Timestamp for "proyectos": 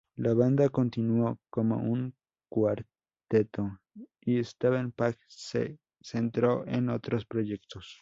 7.27-7.99